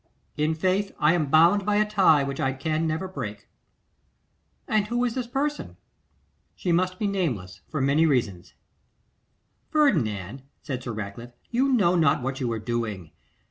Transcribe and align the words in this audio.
'In 0.35 0.55
faith; 0.55 0.91
I 0.97 1.13
am 1.13 1.27
bound 1.27 1.63
by 1.63 1.75
a 1.75 1.87
tie 1.87 2.23
which 2.23 2.39
I 2.39 2.53
can 2.53 2.87
never 2.87 3.07
break.' 3.07 3.47
'And 4.67 4.87
who 4.87 5.05
is 5.05 5.13
this 5.13 5.27
person?' 5.27 5.77
'She 6.55 6.71
must 6.71 6.97
be 6.97 7.05
nameless, 7.05 7.61
for 7.69 7.81
many 7.81 8.07
reasons.' 8.07 8.55
'Ferdinand,' 9.69 10.41
said 10.63 10.81
Sir 10.81 10.91
Ratcliffe, 10.91 11.33
'you 11.51 11.71
know 11.71 11.95
not 11.95 12.23
what 12.23 12.39
you 12.39 12.51
are 12.51 12.57
doing. 12.57 13.11